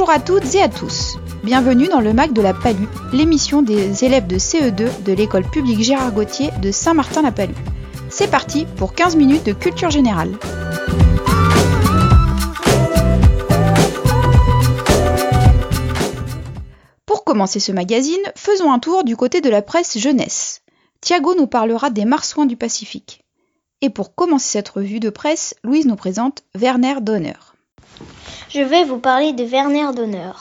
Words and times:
Bonjour 0.00 0.14
à 0.14 0.18
toutes 0.18 0.54
et 0.54 0.62
à 0.62 0.70
tous. 0.70 1.18
Bienvenue 1.44 1.86
dans 1.86 2.00
le 2.00 2.14
MAC 2.14 2.32
de 2.32 2.40
la 2.40 2.54
Palue, 2.54 2.88
l'émission 3.12 3.60
des 3.60 4.02
élèves 4.02 4.26
de 4.26 4.38
CE2 4.38 5.02
de 5.02 5.12
l'école 5.12 5.44
publique 5.44 5.82
Gérard 5.82 6.12
Gauthier 6.12 6.48
de 6.62 6.70
Saint-Martin-la-Palue. 6.70 7.52
C'est 8.08 8.30
parti 8.30 8.64
pour 8.78 8.94
15 8.94 9.16
minutes 9.16 9.44
de 9.44 9.52
culture 9.52 9.90
générale. 9.90 10.38
Pour 17.04 17.24
commencer 17.24 17.60
ce 17.60 17.70
magazine, 17.70 18.16
faisons 18.36 18.72
un 18.72 18.78
tour 18.78 19.04
du 19.04 19.16
côté 19.16 19.42
de 19.42 19.50
la 19.50 19.60
presse 19.60 19.98
jeunesse. 19.98 20.62
Thiago 21.02 21.34
nous 21.34 21.46
parlera 21.46 21.90
des 21.90 22.06
marsouins 22.06 22.46
du 22.46 22.56
Pacifique. 22.56 23.22
Et 23.82 23.90
pour 23.90 24.14
commencer 24.14 24.48
cette 24.52 24.70
revue 24.70 24.98
de 24.98 25.10
presse, 25.10 25.54
Louise 25.62 25.84
nous 25.84 25.96
présente 25.96 26.42
Werner 26.54 27.02
Donner. 27.02 27.49
Je 28.52 28.62
vais 28.62 28.82
vous 28.82 28.98
parler 28.98 29.32
de 29.32 29.44
Werner 29.44 29.94
Donner. 29.94 30.32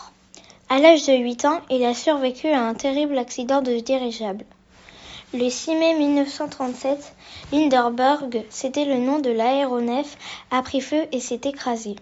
À 0.67 0.79
l'âge 0.79 1.05
de 1.05 1.13
8 1.13 1.45
ans, 1.45 1.59
il 1.69 1.85
a 1.85 1.93
survécu 1.93 2.47
à 2.47 2.63
un 2.63 2.73
terrible 2.73 3.19
accident 3.19 3.61
de 3.61 3.79
dirigeable. 3.79 4.45
Le 5.31 5.47
6 5.47 5.75
mai 5.75 5.93
1937, 5.93 7.13
Linderberg, 7.51 8.45
c'était 8.49 8.85
le 8.85 8.95
nom 8.95 9.19
de 9.19 9.29
l'aéronef, 9.29 10.17
a 10.49 10.63
pris 10.63 10.81
feu 10.81 11.03
et 11.11 11.19
s'est 11.19 11.41
écrasé. 11.43 11.97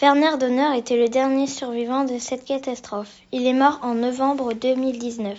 Werner 0.00 0.38
Donner 0.40 0.74
était 0.74 0.96
le 0.96 1.08
dernier 1.08 1.46
survivant 1.46 2.04
de 2.04 2.18
cette 2.18 2.46
catastrophe. 2.46 3.12
Il 3.30 3.46
est 3.46 3.52
mort 3.52 3.78
en 3.82 3.92
novembre 3.92 4.54
2019. 4.54 5.36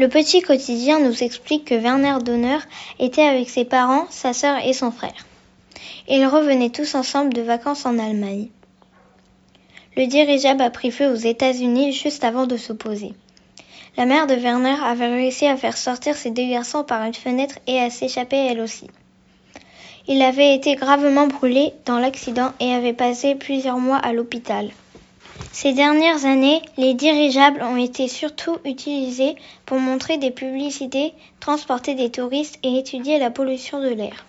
Le 0.00 0.08
petit 0.08 0.42
quotidien 0.42 0.98
nous 0.98 1.22
explique 1.22 1.66
que 1.66 1.76
Werner 1.76 2.18
Donner 2.20 2.58
était 2.98 3.28
avec 3.28 3.48
ses 3.48 3.64
parents, 3.64 4.08
sa 4.10 4.32
sœur 4.32 4.56
et 4.66 4.72
son 4.72 4.90
frère. 4.90 5.24
Ils 6.08 6.26
revenaient 6.26 6.70
tous 6.70 6.96
ensemble 6.96 7.32
de 7.32 7.42
vacances 7.42 7.86
en 7.86 8.00
Allemagne. 8.00 8.48
Le 9.96 10.06
dirigeable 10.06 10.62
a 10.62 10.70
pris 10.70 10.90
feu 10.90 11.08
aux 11.08 11.14
États-Unis 11.14 11.92
juste 11.92 12.24
avant 12.24 12.46
de 12.46 12.56
s'opposer. 12.56 13.12
La 13.96 14.06
mère 14.06 14.26
de 14.26 14.34
Werner 14.34 14.76
avait 14.84 15.06
réussi 15.06 15.46
à 15.46 15.56
faire 15.56 15.76
sortir 15.76 16.16
ses 16.16 16.32
deux 16.32 16.48
garçons 16.48 16.82
par 16.82 17.04
une 17.04 17.14
fenêtre 17.14 17.60
et 17.68 17.78
à 17.78 17.90
s'échapper 17.90 18.36
elle 18.36 18.60
aussi. 18.60 18.88
Il 20.08 20.20
avait 20.20 20.54
été 20.54 20.74
gravement 20.74 21.28
brûlé 21.28 21.72
dans 21.86 22.00
l'accident 22.00 22.52
et 22.58 22.74
avait 22.74 22.92
passé 22.92 23.36
plusieurs 23.36 23.78
mois 23.78 23.98
à 23.98 24.12
l'hôpital. 24.12 24.70
Ces 25.52 25.72
dernières 25.72 26.24
années, 26.24 26.60
les 26.76 26.94
dirigeables 26.94 27.62
ont 27.62 27.76
été 27.76 28.08
surtout 28.08 28.58
utilisés 28.64 29.36
pour 29.64 29.78
montrer 29.78 30.18
des 30.18 30.32
publicités, 30.32 31.12
transporter 31.38 31.94
des 31.94 32.10
touristes 32.10 32.58
et 32.64 32.78
étudier 32.78 33.20
la 33.20 33.30
pollution 33.30 33.80
de 33.80 33.88
l'air. 33.88 34.26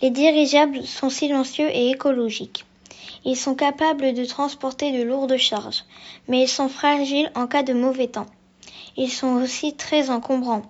Les 0.00 0.10
dirigeables 0.10 0.84
sont 0.84 1.10
silencieux 1.10 1.68
et 1.70 1.90
écologiques. 1.90 2.64
Ils 3.24 3.36
sont 3.36 3.54
capables 3.54 4.14
de 4.14 4.24
transporter 4.24 4.92
de 4.92 5.02
lourdes 5.02 5.36
charges, 5.36 5.84
mais 6.28 6.42
ils 6.42 6.48
sont 6.48 6.68
fragiles 6.68 7.30
en 7.34 7.46
cas 7.46 7.62
de 7.62 7.74
mauvais 7.74 8.06
temps. 8.06 8.26
Ils 8.96 9.10
sont 9.10 9.34
aussi 9.42 9.74
très 9.74 10.08
encombrants. 10.10 10.62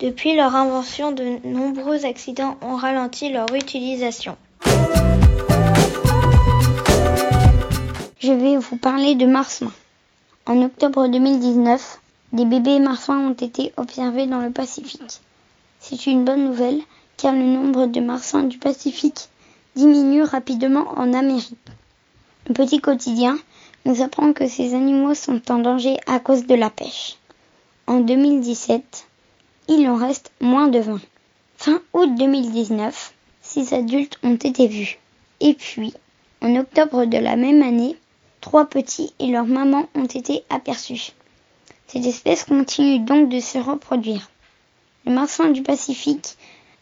Depuis 0.00 0.36
leur 0.36 0.54
invention, 0.54 1.12
de 1.12 1.38
nombreux 1.44 2.04
accidents 2.04 2.56
ont 2.62 2.76
ralenti 2.76 3.28
leur 3.30 3.52
utilisation. 3.54 4.36
Je 8.20 8.32
vais 8.32 8.56
vous 8.56 8.76
parler 8.76 9.16
de 9.16 9.26
marsouins. 9.26 9.72
En 10.46 10.62
octobre 10.62 11.08
2019, 11.08 12.00
des 12.32 12.44
bébés 12.44 12.78
marsouins 12.78 13.28
ont 13.28 13.34
été 13.34 13.72
observés 13.76 14.26
dans 14.26 14.40
le 14.40 14.50
Pacifique. 14.50 15.20
C'est 15.80 16.06
une 16.06 16.24
bonne 16.24 16.44
nouvelle 16.44 16.80
car 17.16 17.32
le 17.32 17.44
nombre 17.44 17.86
de 17.86 18.00
marsouins 18.00 18.44
du 18.44 18.58
Pacifique 18.58 19.28
diminue 19.76 20.22
rapidement 20.22 20.86
en 20.96 21.12
Amérique. 21.12 21.58
Le 22.46 22.54
petit 22.54 22.80
quotidien 22.80 23.38
nous 23.84 24.02
apprend 24.02 24.32
que 24.32 24.46
ces 24.46 24.74
animaux 24.74 25.14
sont 25.14 25.40
en 25.50 25.58
danger 25.58 25.96
à 26.06 26.20
cause 26.20 26.46
de 26.46 26.54
la 26.54 26.70
pêche. 26.70 27.16
En 27.86 28.00
2017, 28.00 29.06
il 29.68 29.88
en 29.88 29.96
reste 29.96 30.32
moins 30.40 30.68
de 30.68 30.78
20. 30.78 31.00
Fin 31.56 31.80
août 31.92 32.10
2019, 32.16 33.14
six 33.42 33.72
adultes 33.72 34.18
ont 34.22 34.34
été 34.34 34.68
vus. 34.68 34.98
Et 35.40 35.54
puis, 35.54 35.94
en 36.40 36.56
octobre 36.56 37.06
de 37.06 37.18
la 37.18 37.36
même 37.36 37.62
année, 37.62 37.96
trois 38.40 38.66
petits 38.66 39.14
et 39.18 39.28
leur 39.28 39.46
maman 39.46 39.88
ont 39.94 40.04
été 40.04 40.44
aperçus. 40.50 41.12
Cette 41.86 42.06
espèce 42.06 42.44
continue 42.44 42.98
donc 42.98 43.28
de 43.28 43.40
se 43.40 43.58
reproduire. 43.58 44.30
Le 45.06 45.12
marsouin 45.12 45.50
du 45.50 45.62
Pacifique 45.62 46.36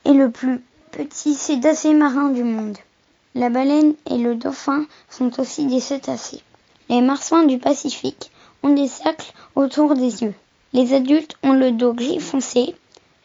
est 0.04 0.12
le 0.12 0.31
plus 0.31 0.60
petit 0.92 1.34
cétacé 1.34 1.94
marin 1.94 2.28
du 2.28 2.44
monde. 2.44 2.76
La 3.34 3.48
baleine 3.48 3.94
et 4.10 4.19
le 4.19 4.34
dauphin 4.34 4.84
sont 5.08 5.41
aussi 5.41 5.64
des 5.64 5.80
cétacés. 5.80 6.42
Les 6.91 7.00
marsouins 7.00 7.44
du 7.44 7.58
Pacifique 7.58 8.30
ont 8.62 8.75
des 8.75 8.88
cercles 8.88 9.32
autour 9.56 9.94
des 9.94 10.22
yeux. 10.22 10.34
Les 10.75 10.92
adultes 10.92 11.36
ont 11.42 11.54
le 11.54 11.72
dos 11.72 11.94
gris 11.94 12.20
foncé, 12.20 12.75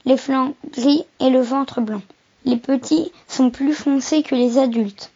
les 0.06 0.16
flancs 0.16 0.54
gris 0.72 1.04
et 1.20 1.30
le 1.30 1.42
ventre 1.42 1.82
blanc. 1.82 2.02
Les 2.46 2.56
petits 2.56 3.12
sont 3.28 3.50
plus 3.50 3.74
foncés 3.74 4.24
que 4.24 4.36
les 4.36 4.58
adultes. 4.58 5.12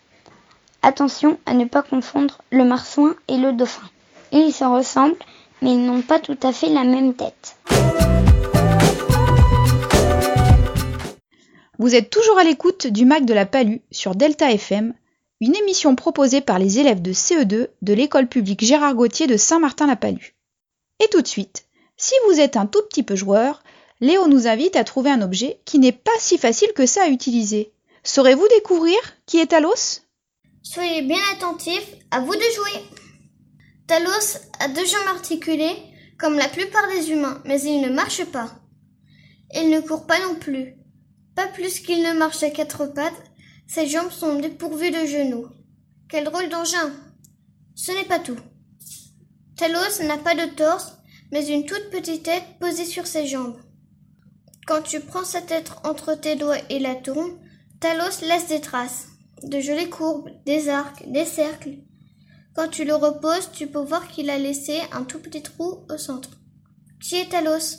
Attention 0.81 1.38
à 1.45 1.53
ne 1.53 1.63
pas 1.66 1.84
confondre 1.84 2.40
le 2.51 2.66
marsouin 2.66 3.16
et 3.29 3.38
le 3.38 3.53
dauphin. 3.53 3.88
Ils 4.34 4.51
se 4.51 4.66
ressemblent, 4.66 5.16
mais 5.61 5.72
ils 5.73 5.85
n'ont 5.85 6.01
pas 6.01 6.19
tout 6.19 6.38
à 6.44 6.51
fait 6.51 6.69
la 6.69 6.84
même 6.84 7.13
tête. 7.13 7.56
Vous 11.81 11.95
êtes 11.95 12.11
toujours 12.11 12.37
à 12.37 12.43
l'écoute 12.43 12.85
du 12.85 13.05
MAC 13.05 13.25
de 13.25 13.33
la 13.33 13.47
Palue 13.47 13.79
sur 13.89 14.13
Delta 14.13 14.51
FM, 14.51 14.93
une 15.39 15.55
émission 15.55 15.95
proposée 15.95 16.39
par 16.39 16.59
les 16.59 16.77
élèves 16.77 17.01
de 17.01 17.11
CE2 17.11 17.69
de 17.81 17.93
l'école 17.93 18.27
publique 18.27 18.63
Gérard 18.63 18.93
Gauthier 18.93 19.25
de 19.25 19.35
Saint-Martin-la-Palue. 19.35 20.35
Et 21.03 21.07
tout 21.07 21.23
de 21.23 21.27
suite, 21.27 21.65
si 21.97 22.13
vous 22.27 22.39
êtes 22.39 22.55
un 22.55 22.67
tout 22.67 22.83
petit 22.87 23.01
peu 23.01 23.15
joueur, 23.15 23.63
Léo 23.99 24.27
nous 24.27 24.47
invite 24.47 24.75
à 24.75 24.83
trouver 24.83 25.09
un 25.09 25.23
objet 25.23 25.59
qui 25.65 25.79
n'est 25.79 25.91
pas 25.91 26.11
si 26.19 26.37
facile 26.37 26.71
que 26.75 26.85
ça 26.85 27.05
à 27.05 27.09
utiliser. 27.09 27.73
Saurez-vous 28.03 28.47
découvrir 28.49 28.99
qui 29.25 29.39
est 29.39 29.47
Talos? 29.47 30.01
Soyez 30.61 31.01
bien 31.01 31.17
attentifs, 31.33 31.95
à 32.11 32.19
vous 32.19 32.35
de 32.35 32.41
jouer. 32.41 32.85
Talos 33.87 34.37
a 34.59 34.67
deux 34.67 34.85
jambes 34.85 35.15
articulées 35.15 35.77
comme 36.19 36.37
la 36.37 36.47
plupart 36.47 36.87
des 36.89 37.09
humains, 37.09 37.41
mais 37.43 37.59
il 37.59 37.81
ne 37.81 37.89
marche 37.89 38.23
pas. 38.25 38.51
Il 39.55 39.71
ne 39.71 39.79
court 39.79 40.05
pas 40.05 40.19
non 40.19 40.35
plus. 40.35 40.75
Pas 41.35 41.47
plus 41.47 41.79
qu'il 41.79 42.03
ne 42.03 42.13
marche 42.13 42.43
à 42.43 42.49
quatre 42.49 42.85
pattes, 42.87 43.31
ses 43.67 43.87
jambes 43.87 44.11
sont 44.11 44.39
dépourvues 44.39 44.91
de 44.91 45.05
genoux. 45.05 45.47
Quel 46.09 46.25
drôle 46.25 46.49
d'engin 46.49 46.91
Ce 47.75 47.91
n'est 47.91 48.07
pas 48.07 48.19
tout. 48.19 48.37
Talos 49.55 50.03
n'a 50.03 50.17
pas 50.17 50.35
de 50.35 50.53
torse, 50.55 50.97
mais 51.31 51.47
une 51.47 51.65
toute 51.65 51.89
petite 51.89 52.23
tête 52.23 52.43
posée 52.59 52.85
sur 52.85 53.07
ses 53.07 53.27
jambes. 53.27 53.57
Quand 54.67 54.81
tu 54.81 54.99
prends 54.99 55.23
sa 55.23 55.41
tête 55.41 55.71
entre 55.83 56.15
tes 56.15 56.35
doigts 56.35 56.57
et 56.69 56.79
la 56.79 56.95
tournes, 56.95 57.39
Talos 57.79 58.21
laisse 58.21 58.47
des 58.47 58.61
traces, 58.61 59.07
de 59.43 59.59
jolies 59.59 59.89
courbes, 59.89 60.29
des 60.45 60.69
arcs, 60.69 61.09
des 61.09 61.25
cercles. 61.25 61.77
Quand 62.55 62.67
tu 62.67 62.83
le 62.83 62.95
reposes, 62.95 63.49
tu 63.53 63.67
peux 63.67 63.79
voir 63.79 64.07
qu'il 64.09 64.29
a 64.29 64.37
laissé 64.37 64.79
un 64.91 65.03
tout 65.03 65.19
petit 65.19 65.41
trou 65.41 65.85
au 65.89 65.97
centre. 65.97 66.31
Qui 67.01 67.15
est 67.15 67.29
Talos? 67.29 67.77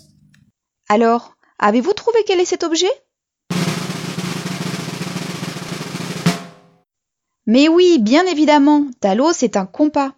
Alors, 0.89 1.37
avez-vous 1.59 1.93
trouvé 1.93 2.19
quel 2.27 2.41
est 2.41 2.47
cet 2.47 2.65
objet? 2.65 2.91
Mais 7.47 7.69
oui, 7.69 7.99
bien 7.99 8.25
évidemment, 8.27 8.87
Talos 9.01 9.43
est 9.43 9.57
un 9.57 9.67
compas. 9.67 10.15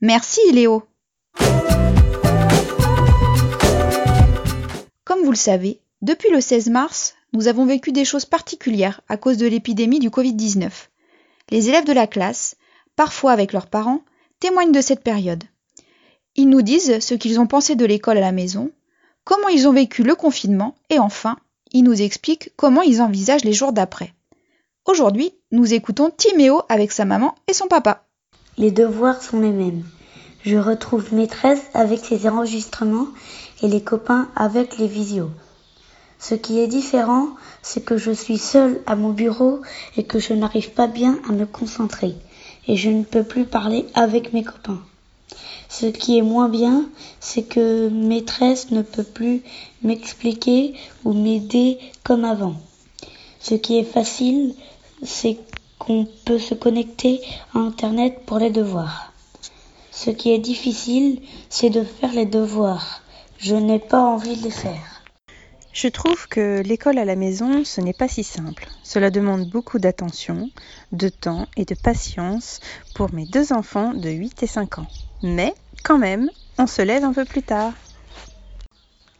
Merci 0.00 0.40
Léo. 0.52 0.84
Comme 5.04 5.22
vous 5.24 5.30
le 5.30 5.36
savez, 5.36 5.80
depuis 6.02 6.30
le 6.30 6.40
16 6.40 6.70
mars, 6.70 7.16
nous 7.32 7.48
avons 7.48 7.66
vécu 7.66 7.90
des 7.90 8.04
choses 8.04 8.24
particulières 8.24 9.00
à 9.08 9.16
cause 9.16 9.38
de 9.38 9.48
l'épidémie 9.48 9.98
du 9.98 10.08
Covid-19. 10.08 10.70
Les 11.50 11.68
élèves 11.68 11.84
de 11.84 11.92
la 11.92 12.06
classe, 12.06 12.54
parfois 12.94 13.32
avec 13.32 13.52
leurs 13.52 13.66
parents, 13.66 14.02
témoignent 14.38 14.70
de 14.70 14.80
cette 14.80 15.02
période. 15.02 15.42
Ils 16.36 16.48
nous 16.48 16.62
disent 16.62 17.00
ce 17.00 17.14
qu'ils 17.14 17.40
ont 17.40 17.48
pensé 17.48 17.74
de 17.74 17.84
l'école 17.84 18.18
à 18.18 18.20
la 18.20 18.30
maison, 18.30 18.70
comment 19.24 19.48
ils 19.48 19.66
ont 19.66 19.72
vécu 19.72 20.04
le 20.04 20.14
confinement 20.14 20.76
et 20.90 21.00
enfin, 21.00 21.36
ils 21.72 21.82
nous 21.82 22.00
expliquent 22.00 22.52
comment 22.56 22.82
ils 22.82 23.02
envisagent 23.02 23.44
les 23.44 23.52
jours 23.52 23.72
d'après. 23.72 24.14
Aujourd'hui, 24.88 25.34
nous 25.52 25.74
écoutons 25.74 26.10
Timéo 26.10 26.62
avec 26.70 26.92
sa 26.92 27.04
maman 27.04 27.34
et 27.46 27.52
son 27.52 27.66
papa. 27.66 28.06
Les 28.56 28.70
devoirs 28.70 29.22
sont 29.22 29.38
les 29.38 29.50
mêmes. 29.50 29.84
Je 30.46 30.56
retrouve 30.56 31.12
maîtresse 31.12 31.60
avec 31.74 32.02
ses 32.02 32.26
enregistrements 32.26 33.08
et 33.62 33.68
les 33.68 33.82
copains 33.82 34.30
avec 34.34 34.78
les 34.78 34.86
visios. 34.86 35.28
Ce 36.18 36.34
qui 36.34 36.58
est 36.58 36.68
différent, 36.68 37.28
c'est 37.60 37.84
que 37.84 37.98
je 37.98 38.12
suis 38.12 38.38
seule 38.38 38.80
à 38.86 38.96
mon 38.96 39.10
bureau 39.10 39.60
et 39.98 40.04
que 40.04 40.18
je 40.18 40.32
n'arrive 40.32 40.70
pas 40.70 40.86
bien 40.86 41.18
à 41.28 41.32
me 41.32 41.44
concentrer 41.44 42.14
et 42.66 42.76
je 42.76 42.88
ne 42.88 43.04
peux 43.04 43.24
plus 43.24 43.44
parler 43.44 43.84
avec 43.92 44.32
mes 44.32 44.42
copains. 44.42 44.80
Ce 45.68 45.84
qui 45.84 46.16
est 46.16 46.22
moins 46.22 46.48
bien, 46.48 46.88
c'est 47.20 47.42
que 47.42 47.90
maîtresse 47.90 48.70
ne 48.70 48.80
peut 48.80 49.04
plus 49.04 49.42
m'expliquer 49.82 50.72
ou 51.04 51.12
m'aider 51.12 51.78
comme 52.04 52.24
avant. 52.24 52.56
Ce 53.40 53.54
qui 53.54 53.78
est 53.78 53.84
facile, 53.84 54.54
c'est 55.02 55.38
qu'on 55.78 56.06
peut 56.24 56.38
se 56.38 56.54
connecter 56.54 57.20
à 57.54 57.58
Internet 57.58 58.20
pour 58.26 58.38
les 58.38 58.50
devoirs. 58.50 59.12
Ce 59.90 60.10
qui 60.10 60.32
est 60.32 60.38
difficile, 60.38 61.20
c'est 61.48 61.70
de 61.70 61.82
faire 61.82 62.12
les 62.12 62.26
devoirs. 62.26 63.02
Je 63.38 63.54
n'ai 63.54 63.78
pas 63.78 64.02
envie 64.02 64.36
de 64.36 64.44
les 64.44 64.50
faire. 64.50 65.02
Je 65.72 65.88
trouve 65.88 66.26
que 66.28 66.60
l'école 66.62 66.98
à 66.98 67.04
la 67.04 67.14
maison, 67.14 67.64
ce 67.64 67.80
n'est 67.80 67.92
pas 67.92 68.08
si 68.08 68.24
simple. 68.24 68.66
Cela 68.82 69.10
demande 69.10 69.48
beaucoup 69.48 69.78
d'attention, 69.78 70.50
de 70.92 71.08
temps 71.08 71.46
et 71.56 71.64
de 71.64 71.74
patience 71.74 72.60
pour 72.94 73.12
mes 73.14 73.26
deux 73.26 73.52
enfants 73.52 73.94
de 73.94 74.10
8 74.10 74.42
et 74.42 74.46
5 74.48 74.78
ans. 74.78 74.86
Mais, 75.22 75.54
quand 75.84 75.98
même, 75.98 76.30
on 76.58 76.66
se 76.66 76.82
lève 76.82 77.04
un 77.04 77.12
peu 77.12 77.24
plus 77.24 77.42
tard. 77.42 77.74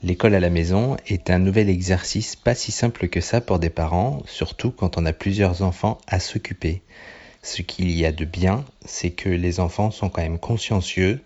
L'école 0.05 0.37
à 0.37 0.41
la 0.41 0.49
maison 0.49 0.97
est 1.09 1.29
un 1.29 1.41
nouvel 1.41 1.69
exercice 1.69 2.37
pas 2.37 2.55
si 2.55 2.71
simple 2.71 3.09
que 3.09 3.21
ça 3.21 3.41
pour 3.41 3.59
des 3.59 3.69
parents, 3.69 4.23
surtout 4.27 4.71
quand 4.71 4.97
on 4.97 5.05
a 5.05 5.13
plusieurs 5.13 5.63
enfants 5.63 5.99
à 6.07 6.21
s'occuper. 6.21 6.83
Ce 7.43 7.63
qu'il 7.63 7.91
y 7.91 8.07
a 8.07 8.13
de 8.13 8.25
bien, 8.25 8.65
c'est 8.85 9.11
que 9.11 9.29
les 9.29 9.59
enfants 9.59 9.91
sont 9.91 10.09
quand 10.09 10.23
même 10.23 10.39
consciencieux 10.39 11.21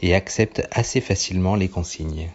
et 0.00 0.14
acceptent 0.14 0.66
assez 0.70 1.02
facilement 1.02 1.54
les 1.54 1.68
consignes. 1.68 2.30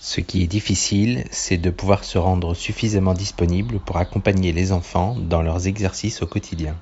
Ce 0.00 0.22
qui 0.22 0.42
est 0.42 0.46
difficile, 0.46 1.24
c'est 1.30 1.58
de 1.58 1.70
pouvoir 1.70 2.04
se 2.04 2.16
rendre 2.16 2.54
suffisamment 2.54 3.12
disponible 3.12 3.78
pour 3.80 3.98
accompagner 3.98 4.52
les 4.52 4.72
enfants 4.72 5.16
dans 5.18 5.42
leurs 5.42 5.66
exercices 5.66 6.22
au 6.22 6.26
quotidien. 6.26 6.76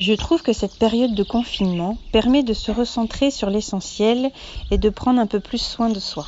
Je 0.00 0.14
trouve 0.14 0.42
que 0.42 0.52
cette 0.52 0.78
période 0.80 1.14
de 1.14 1.22
confinement 1.22 1.96
permet 2.10 2.42
de 2.42 2.54
se 2.54 2.72
recentrer 2.72 3.30
sur 3.30 3.50
l'essentiel 3.50 4.32
et 4.72 4.78
de 4.78 4.90
prendre 4.90 5.20
un 5.20 5.28
peu 5.28 5.38
plus 5.38 5.62
soin 5.62 5.90
de 5.90 6.00
soi. 6.00 6.26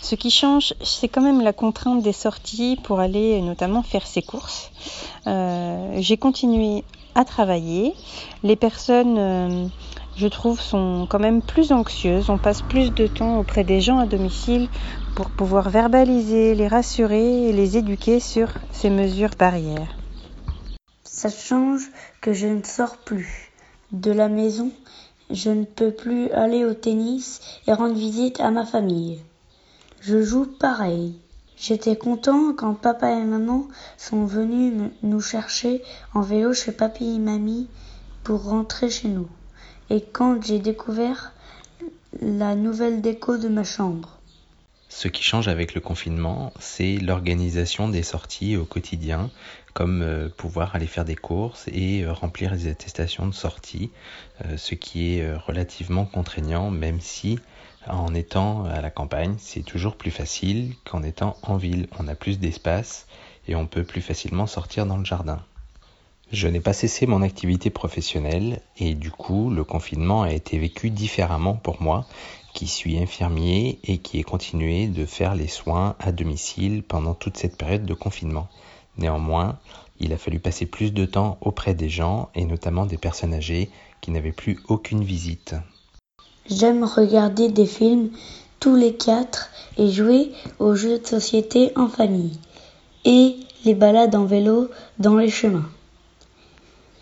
Ce 0.00 0.14
qui 0.14 0.30
change, 0.30 0.74
c'est 0.82 1.08
quand 1.08 1.20
même 1.20 1.40
la 1.40 1.52
contrainte 1.52 2.02
des 2.02 2.12
sorties 2.12 2.78
pour 2.82 3.00
aller 3.00 3.40
notamment 3.40 3.82
faire 3.82 4.06
ses 4.06 4.22
courses. 4.22 4.70
Euh, 5.26 5.96
J'ai 5.98 6.16
continué 6.16 6.84
à 7.14 7.24
travailler. 7.24 7.94
Les 8.44 8.56
personnes, 8.56 9.18
euh, 9.18 9.66
je 10.16 10.28
trouve, 10.28 10.60
sont 10.60 11.06
quand 11.10 11.18
même 11.18 11.42
plus 11.42 11.72
anxieuses. 11.72 12.30
On 12.30 12.38
passe 12.38 12.62
plus 12.62 12.94
de 12.94 13.06
temps 13.06 13.38
auprès 13.38 13.64
des 13.64 13.80
gens 13.80 13.98
à 13.98 14.06
domicile 14.06 14.68
pour 15.16 15.30
pouvoir 15.30 15.68
verbaliser, 15.68 16.54
les 16.54 16.68
rassurer 16.68 17.48
et 17.48 17.52
les 17.52 17.76
éduquer 17.76 18.20
sur 18.20 18.48
ces 18.70 18.90
mesures 18.90 19.34
barrières. 19.36 19.96
Ça 21.02 21.28
change 21.28 21.90
que 22.20 22.32
je 22.32 22.46
ne 22.46 22.62
sors 22.62 22.96
plus 22.98 23.50
de 23.90 24.12
la 24.12 24.28
maison. 24.28 24.70
Je 25.30 25.50
ne 25.50 25.64
peux 25.64 25.90
plus 25.90 26.30
aller 26.30 26.64
au 26.64 26.72
tennis 26.72 27.40
et 27.66 27.72
rendre 27.72 27.94
visite 27.94 28.40
à 28.40 28.50
ma 28.52 28.64
famille. 28.64 29.18
Je 30.00 30.22
joue 30.22 30.46
pareil. 30.46 31.14
J'étais 31.56 31.96
content 31.96 32.52
quand 32.56 32.74
papa 32.74 33.10
et 33.10 33.24
maman 33.24 33.66
sont 33.96 34.26
venus 34.26 34.72
nous 35.02 35.20
chercher 35.20 35.82
en 36.14 36.20
vélo 36.20 36.54
chez 36.54 36.70
papy 36.70 37.16
et 37.16 37.18
mamie 37.18 37.68
pour 38.22 38.44
rentrer 38.44 38.90
chez 38.90 39.08
nous. 39.08 39.28
Et 39.90 40.00
quand 40.00 40.40
j'ai 40.44 40.60
découvert 40.60 41.32
la 42.20 42.54
nouvelle 42.54 43.00
déco 43.00 43.38
de 43.38 43.48
ma 43.48 43.64
chambre. 43.64 44.18
Ce 44.88 45.08
qui 45.08 45.22
change 45.22 45.48
avec 45.48 45.74
le 45.74 45.80
confinement, 45.80 46.52
c'est 46.60 46.96
l'organisation 46.96 47.88
des 47.88 48.02
sorties 48.02 48.56
au 48.56 48.64
quotidien, 48.64 49.30
comme 49.74 50.02
euh, 50.02 50.28
pouvoir 50.28 50.74
aller 50.74 50.86
faire 50.86 51.04
des 51.04 51.14
courses 51.16 51.68
et 51.68 52.04
euh, 52.04 52.12
remplir 52.12 52.52
les 52.54 52.68
attestations 52.68 53.26
de 53.26 53.34
sortie, 53.34 53.90
euh, 54.44 54.56
ce 54.56 54.74
qui 54.74 55.18
est 55.18 55.34
relativement 55.34 56.06
contraignant, 56.06 56.70
même 56.70 57.00
si 57.00 57.38
en 57.90 58.14
étant 58.14 58.64
à 58.64 58.80
la 58.80 58.90
campagne, 58.90 59.36
c'est 59.38 59.62
toujours 59.62 59.96
plus 59.96 60.10
facile 60.10 60.74
qu'en 60.84 61.02
étant 61.02 61.36
en 61.42 61.56
ville. 61.56 61.88
On 61.98 62.08
a 62.08 62.14
plus 62.14 62.38
d'espace 62.38 63.06
et 63.46 63.54
on 63.56 63.66
peut 63.66 63.84
plus 63.84 64.00
facilement 64.00 64.46
sortir 64.46 64.86
dans 64.86 64.96
le 64.96 65.04
jardin. 65.04 65.40
Je 66.30 66.46
n'ai 66.46 66.60
pas 66.60 66.74
cessé 66.74 67.06
mon 67.06 67.22
activité 67.22 67.70
professionnelle 67.70 68.60
et 68.76 68.94
du 68.94 69.10
coup 69.10 69.48
le 69.48 69.64
confinement 69.64 70.22
a 70.22 70.32
été 70.32 70.58
vécu 70.58 70.90
différemment 70.90 71.54
pour 71.54 71.80
moi 71.80 72.06
qui 72.52 72.66
suis 72.66 72.98
infirmier 72.98 73.78
et 73.84 73.98
qui 73.98 74.18
ai 74.18 74.22
continué 74.22 74.88
de 74.88 75.06
faire 75.06 75.34
les 75.34 75.48
soins 75.48 75.96
à 75.98 76.12
domicile 76.12 76.82
pendant 76.82 77.14
toute 77.14 77.38
cette 77.38 77.56
période 77.56 77.86
de 77.86 77.94
confinement. 77.94 78.48
Néanmoins, 78.98 79.58
il 80.00 80.12
a 80.12 80.18
fallu 80.18 80.38
passer 80.38 80.66
plus 80.66 80.92
de 80.92 81.06
temps 81.06 81.38
auprès 81.40 81.72
des 81.72 81.88
gens 81.88 82.28
et 82.34 82.44
notamment 82.44 82.84
des 82.84 82.98
personnes 82.98 83.32
âgées 83.32 83.70
qui 84.00 84.10
n'avaient 84.10 84.32
plus 84.32 84.58
aucune 84.68 85.04
visite. 85.04 85.54
J'aime 86.50 86.84
regarder 86.84 87.48
des 87.48 87.66
films 87.66 88.10
tous 88.58 88.74
les 88.74 88.94
quatre 88.94 89.50
et 89.76 89.90
jouer 89.90 90.32
aux 90.58 90.74
jeux 90.74 90.98
de 90.98 91.06
société 91.06 91.72
en 91.76 91.88
famille 91.88 92.38
et 93.04 93.36
les 93.64 93.74
balades 93.74 94.14
en 94.14 94.24
vélo 94.24 94.68
dans 94.98 95.16
les 95.16 95.30
chemins. 95.30 95.68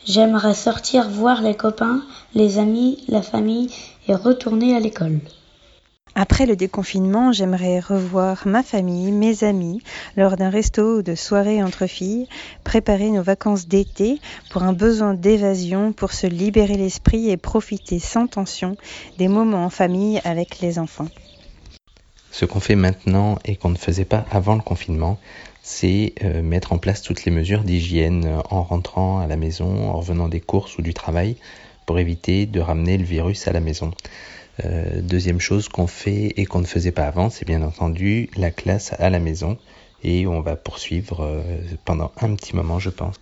J'aimerais 0.04 0.54
sortir 0.54 1.08
voir 1.08 1.42
les 1.42 1.54
copains, 1.56 2.02
les 2.34 2.58
amis, 2.58 3.04
la 3.08 3.22
famille 3.22 3.70
et 4.08 4.14
retourner 4.14 4.76
à 4.76 4.80
l'école. 4.80 5.20
Après 6.18 6.46
le 6.46 6.56
déconfinement, 6.56 7.30
j'aimerais 7.30 7.78
revoir 7.78 8.48
ma 8.48 8.62
famille, 8.62 9.12
mes 9.12 9.44
amis, 9.44 9.82
lors 10.16 10.38
d'un 10.38 10.48
resto 10.48 11.00
ou 11.00 11.02
de 11.02 11.14
soirée 11.14 11.62
entre 11.62 11.86
filles, 11.86 12.26
préparer 12.64 13.10
nos 13.10 13.22
vacances 13.22 13.68
d'été 13.68 14.18
pour 14.48 14.62
un 14.62 14.72
besoin 14.72 15.12
d'évasion, 15.12 15.92
pour 15.92 16.14
se 16.14 16.26
libérer 16.26 16.78
l'esprit 16.78 17.28
et 17.28 17.36
profiter 17.36 17.98
sans 17.98 18.28
tension 18.28 18.78
des 19.18 19.28
moments 19.28 19.66
en 19.66 19.68
famille 19.68 20.22
avec 20.24 20.60
les 20.60 20.78
enfants. 20.78 21.08
Ce 22.30 22.46
qu'on 22.46 22.60
fait 22.60 22.76
maintenant 22.76 23.38
et 23.44 23.56
qu'on 23.56 23.68
ne 23.68 23.76
faisait 23.76 24.06
pas 24.06 24.24
avant 24.30 24.54
le 24.54 24.62
confinement, 24.62 25.18
c'est 25.62 26.14
euh, 26.24 26.40
mettre 26.40 26.72
en 26.72 26.78
place 26.78 27.02
toutes 27.02 27.26
les 27.26 27.30
mesures 27.30 27.62
d'hygiène 27.62 28.40
en 28.48 28.62
rentrant 28.62 29.20
à 29.20 29.26
la 29.26 29.36
maison, 29.36 29.90
en 29.90 29.98
revenant 29.98 30.28
des 30.28 30.40
courses 30.40 30.78
ou 30.78 30.82
du 30.82 30.94
travail, 30.94 31.36
pour 31.84 31.98
éviter 31.98 32.46
de 32.46 32.60
ramener 32.60 32.96
le 32.96 33.04
virus 33.04 33.46
à 33.48 33.52
la 33.52 33.60
maison. 33.60 33.90
Euh, 34.64 35.00
deuxième 35.02 35.40
chose 35.40 35.68
qu'on 35.68 35.86
fait 35.86 36.32
et 36.36 36.46
qu'on 36.46 36.60
ne 36.60 36.66
faisait 36.66 36.92
pas 36.92 37.06
avant, 37.06 37.28
c'est 37.28 37.46
bien 37.46 37.62
entendu 37.62 38.30
la 38.36 38.50
classe 38.50 38.94
à 38.98 39.10
la 39.10 39.18
maison 39.18 39.58
et 40.02 40.26
on 40.26 40.40
va 40.40 40.56
poursuivre 40.56 41.22
euh, 41.22 41.42
pendant 41.84 42.12
un 42.20 42.34
petit 42.34 42.56
moment, 42.56 42.78
je 42.78 42.90
pense. 42.90 43.16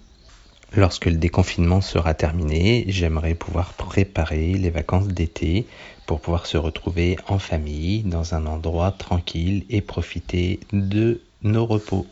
Lorsque 0.77 1.07
le 1.07 1.17
déconfinement 1.17 1.81
sera 1.81 2.15
terminé, 2.15 2.85
j'aimerais 2.89 3.35
pouvoir 3.35 3.75
préparer 3.75 4.55
les 4.55 4.71
vacances 4.71 5.07
d'été 5.07 5.67
pour 6.07 6.21
pouvoir 6.21 6.47
se 6.47 6.57
retrouver 6.57 7.17
en 7.29 7.39
famille 7.39 8.03
dans 8.03 8.35
un 8.35 8.47
endroit 8.47 8.91
tranquille 8.91 9.65
et 9.71 9.81
profiter 9.81 10.61
de 10.73 11.21
nos 11.43 11.65
repos. 11.65 12.07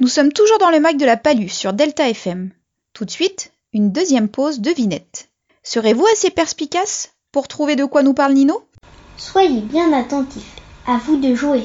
Nous 0.00 0.08
sommes 0.08 0.32
toujours 0.32 0.58
dans 0.58 0.70
le 0.70 0.78
mag 0.78 0.96
de 0.96 1.04
la 1.04 1.16
Palue 1.16 1.48
sur 1.48 1.72
Delta 1.72 2.08
FM. 2.08 2.50
Tout 2.92 3.04
de 3.04 3.10
suite, 3.10 3.52
une 3.78 3.92
deuxième 3.92 4.28
pause 4.28 4.58
devinette. 4.58 5.28
Serez-vous 5.62 6.04
assez 6.12 6.30
perspicace 6.30 7.12
pour 7.30 7.46
trouver 7.46 7.76
de 7.76 7.84
quoi 7.84 8.02
nous 8.02 8.12
parle 8.12 8.32
Nino? 8.32 8.60
Soyez 9.16 9.60
bien 9.60 9.92
attentifs, 9.92 10.56
à 10.84 10.96
vous 10.96 11.16
de 11.16 11.32
jouer. 11.36 11.62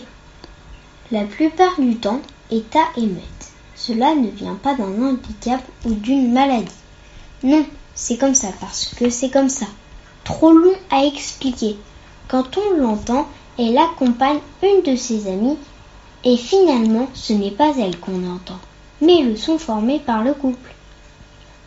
La 1.12 1.24
plupart 1.24 1.80
du 1.80 1.96
temps, 1.96 2.22
état 2.52 2.86
émette. 2.98 3.52
Cela 3.76 4.14
ne 4.14 4.28
vient 4.28 4.54
pas 4.54 4.76
d'un 4.76 4.94
handicap 5.02 5.60
ou 5.86 5.90
d'une 5.90 6.32
maladie. 6.32 6.68
Non, 7.42 7.66
c'est 7.96 8.18
comme 8.18 8.36
ça 8.36 8.50
parce 8.62 8.94
que 8.94 9.10
c'est 9.10 9.32
comme 9.32 9.50
ça. 9.50 9.66
Trop 10.24 10.52
long 10.52 10.76
à 10.92 11.06
expliquer. 11.06 11.78
Quand 12.28 12.60
on 12.60 12.78
l'entend, 12.78 13.28
elle 13.58 13.80
accompagne 13.80 14.40
une 14.62 14.84
de 14.84 14.96
ses 14.96 15.28
amies 15.28 15.58
et 16.24 16.38
finalement 16.38 17.08
ce 17.16 17.34
n'est 17.34 17.50
pas 17.50 17.74
elle 17.80 18.00
qu'on 18.00 18.32
entend, 18.32 18.60
mais 19.02 19.24
le 19.24 19.36
son 19.36 19.58
formé 19.58 20.00
par 20.00 20.24
le 20.24 20.36
couple. 20.36 20.76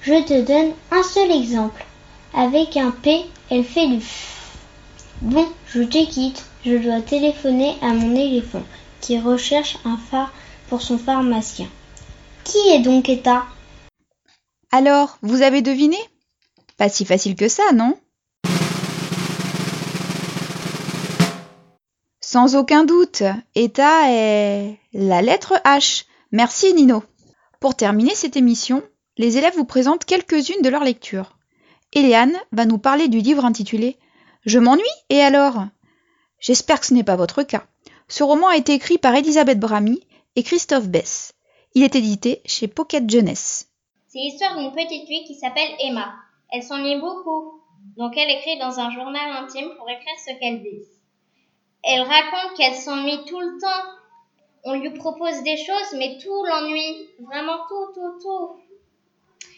Je 0.07 0.23
te 0.23 0.41
donne 0.41 0.73
un 0.93 1.03
seul 1.03 1.33
exemple. 1.33 1.85
Avec 2.33 2.77
un 2.77 2.93
P, 2.93 3.27
elle 3.51 3.65
fait 3.65 3.89
du 3.89 4.01
F. 4.01 4.57
Bon, 5.21 5.49
je 5.67 5.83
te 5.83 6.09
quitte. 6.09 6.45
Je 6.65 6.77
dois 6.77 7.01
téléphoner 7.01 7.75
à 7.83 7.89
mon 7.89 8.15
éléphant 8.15 8.63
qui 9.01 9.19
recherche 9.19 9.79
un 9.85 9.97
phare 9.97 10.33
pour 10.69 10.81
son 10.81 10.97
pharmacien. 10.97 11.67
Qui 12.45 12.59
est 12.69 12.83
donc 12.83 13.09
Eta? 13.09 13.47
Alors, 14.71 15.19
vous 15.23 15.43
avez 15.43 15.61
deviné? 15.61 15.99
Pas 16.77 16.89
si 16.89 17.05
facile 17.05 17.35
que 17.35 17.49
ça, 17.49 17.73
non? 17.75 17.99
Sans 22.21 22.55
aucun 22.55 22.85
doute, 22.85 23.25
Eta 23.57 24.13
est 24.13 24.79
la 24.93 25.21
lettre 25.21 25.55
H. 25.65 26.05
Merci 26.31 26.75
Nino. 26.75 27.03
Pour 27.59 27.75
terminer 27.75 28.15
cette 28.15 28.37
émission, 28.37 28.85
les 29.19 29.39
élèves 29.39 29.57
vous 29.57 29.65
présentent 29.65 30.05
quelques-unes 30.05 30.63
de 30.63 30.69
leurs 30.69 30.85
lectures. 30.85 31.37
Eliane 31.95 32.37
va 32.53 32.65
nous 32.65 32.79
parler 32.79 33.09
du 33.09 33.19
livre 33.19 33.45
intitulé 33.45 33.97
Je 34.45 34.59
m'ennuie 34.59 34.85
et 35.09 35.21
alors? 35.21 35.65
J'espère 36.39 36.81
que 36.81 36.87
ce 36.87 36.95
n'est 36.95 37.05
pas 37.05 37.17
votre 37.17 37.43
cas. 37.43 37.67
Ce 38.09 38.23
roman 38.23 38.49
a 38.49 38.57
été 38.57 38.75
écrit 38.75 38.99
par 38.99 39.15
Elisabeth 39.15 39.59
Bramy 39.59 40.01
et 40.37 40.43
Christophe 40.43 40.89
Bess. 40.89 41.33
Il 41.75 41.83
est 41.83 41.97
édité 41.97 42.43
chez 42.45 42.69
Pocket 42.69 43.09
Jeunesse. 43.09 43.69
C'est 44.09 44.19
l'histoire 44.19 44.57
d'une 44.57 44.73
petite 44.73 45.07
fille 45.07 45.25
qui 45.25 45.35
s'appelle 45.35 45.71
Emma. 45.81 46.15
Elle 46.53 46.63
s'ennuie 46.63 47.01
beaucoup, 47.01 47.61
donc 47.97 48.17
elle 48.17 48.31
écrit 48.31 48.59
dans 48.59 48.79
un 48.79 48.91
journal 48.91 49.45
intime 49.45 49.71
pour 49.77 49.89
écrire 49.89 50.15
ce 50.25 50.39
qu'elle 50.39 50.63
dit. 50.63 50.83
Elle 51.83 52.03
raconte 52.03 52.57
qu'elle 52.57 52.75
s'ennuie 52.75 53.25
tout 53.27 53.41
le 53.41 53.59
temps. 53.61 53.91
On 54.65 54.75
lui 54.75 54.91
propose 54.91 55.43
des 55.43 55.57
choses, 55.57 55.99
mais 55.99 56.19
tout 56.19 56.45
l'ennuie. 56.45 57.09
Vraiment 57.21 57.59
tout, 57.69 57.93
tout, 57.95 58.19
tout. 58.21 58.66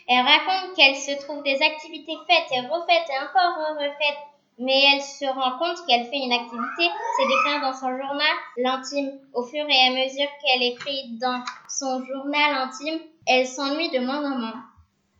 Elle 0.08 0.24
raconte 0.24 0.74
qu'elle 0.74 0.96
se 0.96 1.22
trouve 1.22 1.42
des 1.42 1.60
activités 1.62 2.16
faites 2.26 2.50
et 2.56 2.66
refaites 2.66 3.08
et 3.10 3.22
encore 3.22 3.76
refaites, 3.76 4.24
mais 4.58 4.82
elle 4.94 5.02
se 5.02 5.26
rend 5.26 5.58
compte 5.58 5.86
qu'elle 5.86 6.06
fait 6.06 6.16
une 6.16 6.32
activité, 6.32 6.88
c'est 7.16 7.26
d'écrire 7.26 7.60
dans 7.60 7.74
son 7.74 7.90
journal 7.90 8.34
l'intime. 8.56 9.12
Au 9.34 9.44
fur 9.44 9.66
et 9.68 9.88
à 9.88 9.90
mesure 9.90 10.28
qu'elle 10.42 10.62
écrit 10.62 11.18
dans 11.20 11.42
son 11.68 12.02
journal 12.06 12.54
intime, 12.54 13.00
elle 13.26 13.46
s'ennuie 13.46 13.90
de 13.90 13.98
moins 13.98 14.24
en 14.24 14.38
moins. 14.38 14.64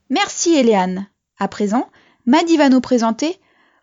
Merci 0.09 0.57
Eliane. 0.57 1.07
À 1.39 1.49
présent, 1.49 1.89
Maddy 2.25 2.57
va 2.57 2.71
nous 2.71 2.81
présenter 2.81 3.37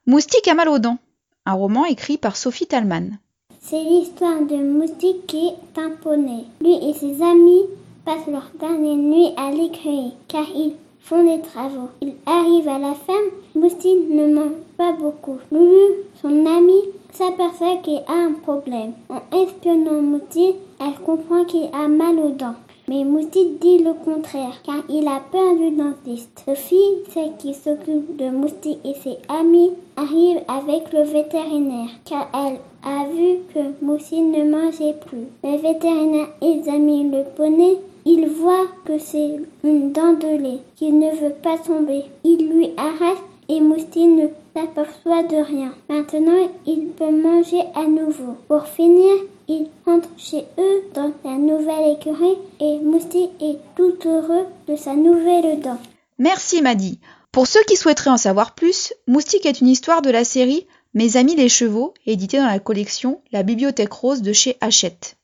Moustique 0.08 0.48
à 0.48 0.56
mal 0.56 0.70
aux 0.70 0.80
dents, 0.80 0.98
un 1.46 1.54
roman 1.54 1.86
écrit 1.86 2.18
par 2.18 2.36
Sophie 2.36 2.68
Talman. 2.68 3.20
C'est 3.62 3.82
l'histoire 3.82 4.42
de 4.42 4.56
Moustique 4.56 5.28
qui 5.28 5.50
est 5.50 5.80
un 5.80 5.92
poney. 5.92 6.46
Lui 6.62 6.90
et 6.90 6.94
ses 6.94 7.22
amis 7.22 7.64
passent 8.06 8.28
leur 8.28 8.50
dernière 8.60 8.96
nuit 8.96 9.34
à 9.38 9.52
l'écueil 9.52 10.14
car 10.28 10.46
ils 10.50 10.76
font 11.06 11.24
des 11.24 11.42
travaux. 11.42 11.90
Ils 12.02 12.16
arrivent 12.26 12.68
à 12.68 12.80
la 12.80 12.96
ferme, 12.96 13.30
Moustique 13.54 14.10
ne 14.10 14.34
mange 14.34 14.58
pas 14.76 14.92
beaucoup. 14.92 15.38
Loulou, 15.52 15.94
son 16.20 16.46
ami, 16.48 16.82
s'aperçoit 17.14 17.78
qu'il 17.84 18.02
a 18.08 18.14
un 18.14 18.34
problème. 18.34 18.94
En 19.10 19.22
espionnant 19.38 20.02
Moustique, 20.02 20.56
elle 20.80 21.00
comprend 21.06 21.46
qu'il 21.46 21.70
a 21.74 21.88
mal 21.88 22.18
aux 22.18 22.32
dents. 22.32 22.56
Mais 22.88 23.04
Moustique 23.04 23.60
dit 23.62 23.80
le 23.80 23.94
contraire, 23.94 24.62
car 24.64 24.84
il 24.90 25.08
a 25.08 25.22
peur 25.32 25.56
du 25.56 25.72
dentiste. 25.72 26.44
Sophie, 26.44 27.04
celle 27.14 27.36
qui 27.38 27.54
s'occupe 27.54 28.18
de 28.18 28.30
Moustique 28.30 28.80
et 28.84 28.96
ses 28.96 29.18
amis, 29.30 29.72
arrive 29.96 30.42
avec 30.48 30.92
le 30.92 31.04
vétérinaire, 31.04 31.90
car 32.06 32.30
elle 32.34 32.60
a 32.84 33.06
vu 33.08 33.38
que 33.54 33.86
Moustique 33.86 34.20
ne 34.20 34.50
mangeait 34.50 34.96
plus. 35.06 35.28
Le 35.44 35.58
vétérinaire 35.58 36.30
examine 36.42 37.12
le 37.12 37.24
poney. 37.36 37.78
Il 38.08 38.28
voit 38.28 38.68
que 38.86 39.00
c'est 39.00 39.40
une 39.64 39.92
dent 39.92 40.14
de 40.14 40.38
lait 40.38 40.60
qui 40.76 40.92
ne 40.92 41.10
veut 41.16 41.34
pas 41.42 41.58
tomber. 41.58 42.04
Il 42.24 42.50
lui 42.50 42.70
arrache 42.78 43.18
et 43.50 43.60
Moustique 43.60 44.08
ne 44.08 44.28
s'aperçoit 44.54 45.24
de 45.24 45.38
rien. 45.38 45.74
Maintenant, 45.90 46.48
il 46.68 46.90
peut 46.90 47.10
manger 47.10 47.62
à 47.74 47.88
nouveau. 47.88 48.38
Pour 48.48 48.68
finir, 48.68 49.12
ils 49.48 49.68
rentrent 49.88 50.10
chez 50.18 50.46
eux 50.60 50.84
dans 50.94 51.12
la 51.24 51.38
nouvelle 51.38 51.96
écurie 51.98 52.38
et 52.60 52.78
Moustique 52.80 53.32
est 53.42 53.58
tout 53.76 53.96
heureux 54.06 54.46
de 54.68 54.76
sa 54.76 54.94
nouvelle 54.94 55.60
dent. 55.60 55.80
Merci 56.20 56.62
Maddy. 56.62 57.00
Pour 57.32 57.48
ceux 57.48 57.64
qui 57.64 57.76
souhaiteraient 57.76 58.12
en 58.12 58.18
savoir 58.18 58.54
plus, 58.54 58.94
Moustique 59.08 59.48
est 59.48 59.62
une 59.62 59.68
histoire 59.68 60.04
de 60.04 60.12
la 60.12 60.24
série 60.24 60.68
Mes 60.94 61.18
amis 61.18 61.36
les 61.36 61.50
chevaux, 61.50 61.96
éditée 62.06 62.38
dans 62.38 62.46
la 62.46 62.60
collection 62.60 63.22
La 63.32 63.42
Bibliothèque 63.42 63.94
Rose 63.94 64.22
de 64.22 64.32
chez 64.32 64.58
Hachette. 64.62 65.18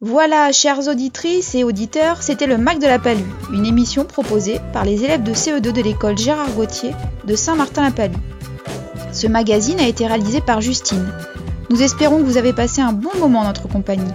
Voilà, 0.00 0.52
chères 0.52 0.86
auditrices 0.86 1.56
et 1.56 1.64
auditeurs, 1.64 2.22
c'était 2.22 2.46
le 2.46 2.56
Mac 2.56 2.78
de 2.78 2.86
la 2.86 3.00
Palue, 3.00 3.18
une 3.52 3.66
émission 3.66 4.04
proposée 4.04 4.60
par 4.72 4.84
les 4.84 5.02
élèves 5.02 5.24
de 5.24 5.34
CE2 5.34 5.72
de 5.72 5.82
l'école 5.82 6.16
Gérard 6.16 6.52
Gauthier 6.52 6.92
de 7.24 7.34
Saint-Martin-la-Palue. 7.34 8.14
Ce 9.12 9.26
magazine 9.26 9.80
a 9.80 9.88
été 9.88 10.06
réalisé 10.06 10.40
par 10.40 10.60
Justine. 10.60 11.12
Nous 11.68 11.82
espérons 11.82 12.18
que 12.18 12.26
vous 12.26 12.36
avez 12.36 12.52
passé 12.52 12.80
un 12.80 12.92
bon 12.92 13.10
moment 13.18 13.40
en 13.40 13.46
notre 13.46 13.66
compagnie. 13.66 14.12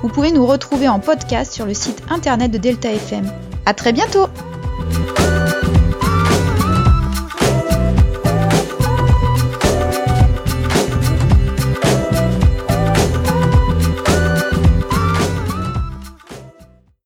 Vous 0.00 0.08
pouvez 0.08 0.32
nous 0.32 0.46
retrouver 0.46 0.88
en 0.88 1.00
podcast 1.00 1.52
sur 1.52 1.66
le 1.66 1.74
site 1.74 2.02
internet 2.08 2.50
de 2.50 2.56
Delta 2.56 2.90
FM. 2.90 3.30
À 3.66 3.74
très 3.74 3.92
bientôt! 3.92 4.28